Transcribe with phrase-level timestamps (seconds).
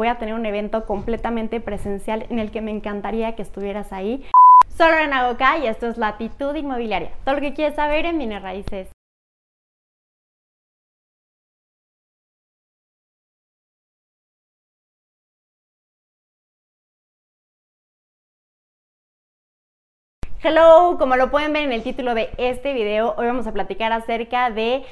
[0.00, 4.24] Voy a tener un evento completamente presencial en el que me encantaría que estuvieras ahí.
[4.68, 7.10] Soy Lorena Goca y esto es Latitud Inmobiliaria.
[7.24, 8.92] Todo lo que quieres saber en bienes raíces.
[20.40, 23.90] Hello, como lo pueden ver en el título de este video, hoy vamos a platicar
[23.90, 24.84] acerca de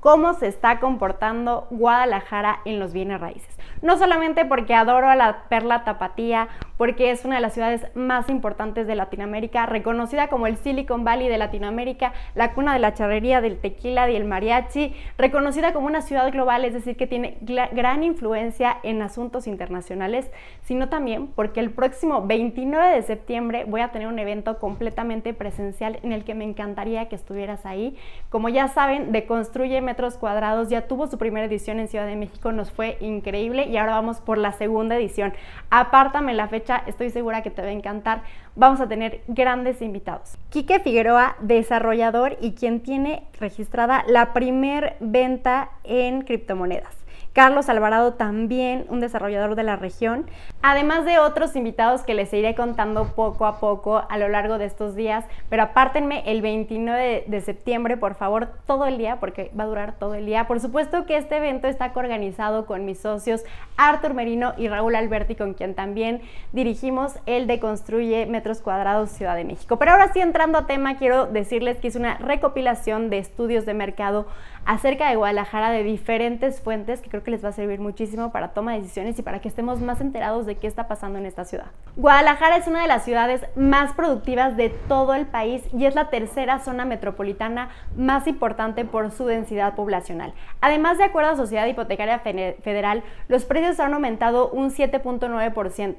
[0.00, 3.58] cómo se está comportando Guadalajara en los bienes raíces.
[3.82, 8.28] No solamente porque adoro a la perla tapatía, porque es una de las ciudades más
[8.28, 13.40] importantes de Latinoamérica, reconocida como el Silicon Valley de Latinoamérica, la cuna de la charrería,
[13.40, 18.02] del tequila y el mariachi, reconocida como una ciudad global, es decir, que tiene gran
[18.04, 20.30] influencia en asuntos internacionales,
[20.62, 25.98] sino también porque el próximo 29 de septiembre voy a tener un evento completamente presencial
[26.02, 27.96] en el que me encantaría que estuvieras ahí.
[28.28, 32.14] Como ya saben, de Construye metros cuadrados, ya tuvo su primera edición en Ciudad de
[32.14, 35.32] México, nos fue increíble y ahora vamos por la segunda edición.
[35.70, 38.20] Apártame la fecha, estoy segura que te va a encantar.
[38.54, 40.36] Vamos a tener grandes invitados.
[40.50, 46.94] Quique Figueroa, desarrollador y quien tiene registrada la primer venta en criptomonedas.
[47.32, 50.26] Carlos Alvarado también, un desarrollador de la región,
[50.62, 54.64] además de otros invitados que les iré contando poco a poco a lo largo de
[54.64, 59.64] estos días, pero apártenme el 29 de septiembre, por favor, todo el día, porque va
[59.64, 60.46] a durar todo el día.
[60.46, 63.42] Por supuesto que este evento está organizado con mis socios
[63.76, 66.22] Artur Merino y Raúl Alberti, con quien también
[66.52, 69.78] dirigimos el de Construye Metros Cuadrados Ciudad de México.
[69.78, 73.74] Pero ahora sí, entrando a tema, quiero decirles que es una recopilación de estudios de
[73.74, 74.26] mercado
[74.64, 78.48] acerca de Guadalajara de diferentes fuentes que creo que les va a servir muchísimo para
[78.48, 81.44] toma de decisiones y para que estemos más enterados de qué está pasando en esta
[81.44, 81.66] ciudad.
[81.94, 86.10] Guadalajara es una de las ciudades más productivas de todo el país y es la
[86.10, 90.34] tercera zona metropolitana más importante por su densidad poblacional.
[90.60, 95.96] Además, de acuerdo a Sociedad Hipotecaria Federal, los precios han aumentado un 7.9%.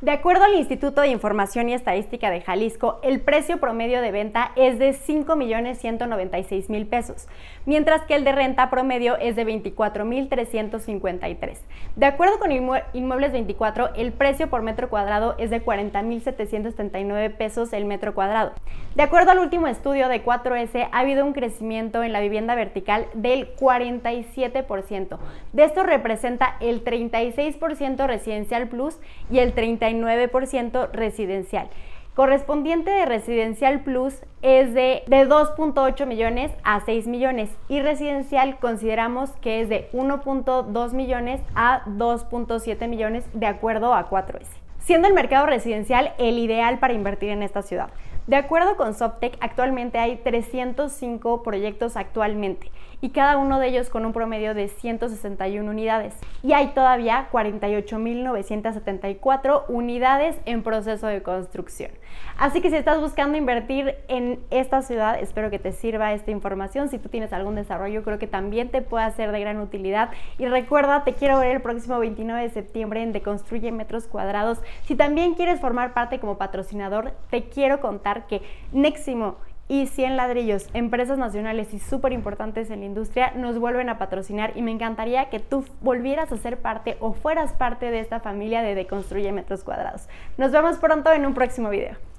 [0.00, 4.52] De acuerdo al Instituto de Información y Estadística de Jalisco, el precio promedio de venta
[4.56, 7.28] es de 5.196.000 pesos,
[7.66, 11.58] mientras que el de renta promedio es de 24.353.
[11.96, 17.84] De acuerdo con Inmuebles 24, el precio por metro cuadrado es de 40.739 pesos el
[17.84, 18.52] metro cuadrado.
[18.96, 23.06] De acuerdo al último estudio de 4S, ha habido un crecimiento en la vivienda vertical
[23.14, 25.18] del 47%.
[25.52, 28.98] De esto representa el 36% residencial plus
[29.30, 31.70] y el 39% residencial.
[32.14, 39.30] Correspondiente de Residencial Plus es de, de 2.8 millones a 6 millones y residencial consideramos
[39.40, 44.48] que es de 1.2 millones a 2.7 millones de acuerdo a 4S,
[44.80, 47.90] siendo el mercado residencial el ideal para invertir en esta ciudad.
[48.26, 52.70] De acuerdo con Soptec, actualmente hay 305 proyectos actualmente
[53.00, 56.14] y cada uno de ellos con un promedio de 161 unidades.
[56.42, 61.90] Y hay todavía 48.974 unidades en proceso de construcción.
[62.36, 66.88] Así que si estás buscando invertir en esta ciudad, espero que te sirva esta información.
[66.88, 70.10] Si tú tienes algún desarrollo, creo que también te puede ser de gran utilidad.
[70.38, 74.58] Y recuerda, te quiero ver el próximo 29 de septiembre en Deconstruye Metros Cuadrados.
[74.84, 79.36] Si también quieres formar parte como patrocinador, te quiero contar que Neximo
[79.70, 84.52] y 100 ladrillos, empresas nacionales y súper importantes en la industria, nos vuelven a patrocinar
[84.56, 88.62] y me encantaría que tú volvieras a ser parte o fueras parte de esta familia
[88.62, 90.08] de Deconstruye Metros Cuadrados.
[90.38, 92.09] Nos vemos pronto en un próximo video.